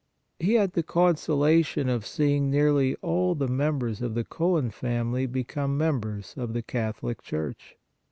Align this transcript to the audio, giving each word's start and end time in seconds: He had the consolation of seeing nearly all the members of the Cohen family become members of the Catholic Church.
He 0.39 0.55
had 0.55 0.73
the 0.73 0.81
consolation 0.81 1.87
of 1.87 2.07
seeing 2.07 2.49
nearly 2.49 2.95
all 3.03 3.35
the 3.35 3.47
members 3.47 4.01
of 4.01 4.15
the 4.15 4.23
Cohen 4.23 4.71
family 4.71 5.27
become 5.27 5.77
members 5.77 6.33
of 6.37 6.53
the 6.53 6.63
Catholic 6.63 7.21
Church. 7.21 7.77